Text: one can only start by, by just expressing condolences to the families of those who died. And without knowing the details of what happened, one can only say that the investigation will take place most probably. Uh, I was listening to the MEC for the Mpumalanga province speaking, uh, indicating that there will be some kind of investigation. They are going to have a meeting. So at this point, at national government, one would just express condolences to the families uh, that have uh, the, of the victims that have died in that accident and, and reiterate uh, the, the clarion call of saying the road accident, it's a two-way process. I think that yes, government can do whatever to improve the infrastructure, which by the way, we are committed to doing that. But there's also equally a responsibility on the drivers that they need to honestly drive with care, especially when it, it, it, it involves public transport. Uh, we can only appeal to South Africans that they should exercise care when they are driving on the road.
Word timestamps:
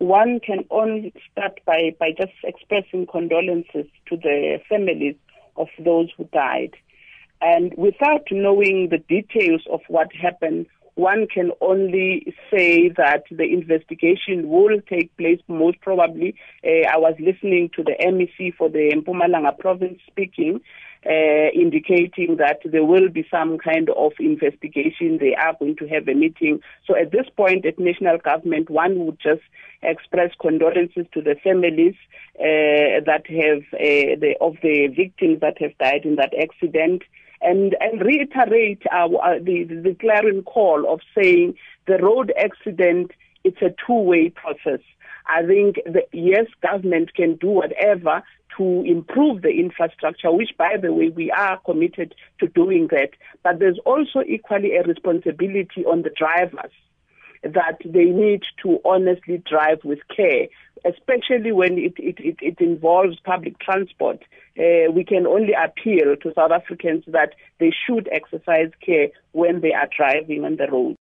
one 0.00 0.40
can 0.40 0.64
only 0.70 1.12
start 1.30 1.60
by, 1.66 1.94
by 2.00 2.12
just 2.16 2.32
expressing 2.42 3.06
condolences 3.06 3.86
to 4.06 4.16
the 4.16 4.58
families 4.66 5.14
of 5.56 5.68
those 5.78 6.08
who 6.16 6.24
died. 6.32 6.74
And 7.42 7.74
without 7.76 8.26
knowing 8.30 8.88
the 8.90 8.98
details 8.98 9.62
of 9.70 9.80
what 9.88 10.08
happened, 10.14 10.66
one 11.00 11.26
can 11.26 11.50
only 11.60 12.34
say 12.50 12.90
that 12.90 13.24
the 13.30 13.44
investigation 13.44 14.48
will 14.48 14.80
take 14.88 15.16
place 15.16 15.40
most 15.48 15.80
probably. 15.80 16.34
Uh, 16.62 16.86
I 16.92 16.98
was 16.98 17.14
listening 17.18 17.70
to 17.76 17.82
the 17.82 17.96
MEC 18.04 18.54
for 18.56 18.68
the 18.68 18.92
Mpumalanga 18.94 19.58
province 19.58 19.98
speaking, 20.06 20.60
uh, 21.06 21.48
indicating 21.54 22.36
that 22.36 22.58
there 22.64 22.84
will 22.84 23.08
be 23.08 23.26
some 23.30 23.56
kind 23.56 23.88
of 23.88 24.12
investigation. 24.20 25.18
They 25.18 25.34
are 25.34 25.56
going 25.58 25.76
to 25.76 25.88
have 25.88 26.06
a 26.06 26.14
meeting. 26.14 26.60
So 26.86 26.94
at 26.94 27.10
this 27.10 27.26
point, 27.34 27.64
at 27.64 27.78
national 27.78 28.18
government, 28.18 28.68
one 28.68 29.06
would 29.06 29.18
just 29.18 29.42
express 29.82 30.30
condolences 30.38 31.06
to 31.14 31.22
the 31.22 31.36
families 31.42 31.94
uh, 32.38 33.00
that 33.06 33.24
have 33.28 33.62
uh, 33.72 34.20
the, 34.20 34.34
of 34.40 34.56
the 34.62 34.88
victims 34.94 35.40
that 35.40 35.56
have 35.60 35.76
died 35.78 36.04
in 36.04 36.16
that 36.16 36.34
accident 36.38 37.02
and, 37.40 37.76
and 37.80 38.00
reiterate 38.00 38.82
uh, 38.92 39.08
the, 39.08 39.64
the 39.64 39.96
clarion 39.98 40.42
call 40.42 40.92
of 40.92 41.00
saying 41.14 41.54
the 41.86 41.98
road 41.98 42.32
accident, 42.38 43.12
it's 43.44 43.62
a 43.62 43.74
two-way 43.86 44.30
process. 44.30 44.80
I 45.26 45.46
think 45.46 45.76
that 45.86 46.08
yes, 46.12 46.46
government 46.62 47.14
can 47.14 47.36
do 47.36 47.48
whatever 47.48 48.22
to 48.56 48.82
improve 48.84 49.42
the 49.42 49.50
infrastructure, 49.50 50.30
which 50.32 50.50
by 50.58 50.76
the 50.80 50.92
way, 50.92 51.08
we 51.08 51.30
are 51.30 51.58
committed 51.64 52.14
to 52.40 52.48
doing 52.48 52.88
that. 52.90 53.10
But 53.42 53.58
there's 53.58 53.78
also 53.86 54.22
equally 54.26 54.74
a 54.76 54.82
responsibility 54.82 55.84
on 55.84 56.02
the 56.02 56.10
drivers 56.10 56.72
that 57.42 57.78
they 57.84 58.04
need 58.04 58.42
to 58.62 58.78
honestly 58.84 59.42
drive 59.48 59.78
with 59.84 60.00
care, 60.14 60.48
especially 60.84 61.52
when 61.52 61.78
it, 61.78 61.94
it, 61.98 62.16
it, 62.18 62.36
it 62.40 62.60
involves 62.60 63.18
public 63.20 63.58
transport. 63.58 64.22
Uh, 64.58 64.90
we 64.92 65.04
can 65.04 65.26
only 65.26 65.52
appeal 65.52 66.16
to 66.22 66.34
South 66.34 66.50
Africans 66.50 67.04
that 67.06 67.34
they 67.58 67.72
should 67.86 68.08
exercise 68.12 68.70
care 68.84 69.08
when 69.32 69.60
they 69.60 69.72
are 69.72 69.88
driving 69.96 70.44
on 70.44 70.56
the 70.56 70.66
road. 70.70 70.98